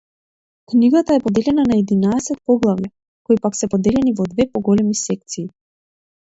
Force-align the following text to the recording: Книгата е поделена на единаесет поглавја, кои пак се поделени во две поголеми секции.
Книгата 0.69 1.15
е 1.17 1.21
поделена 1.25 1.65
на 1.71 1.77
единаесет 1.81 2.39
поглавја, 2.53 2.89
кои 3.29 3.39
пак 3.45 3.59
се 3.61 3.71
поделени 3.75 4.15
во 4.21 4.27
две 4.33 4.49
поголеми 4.57 4.99
секции. 5.03 5.47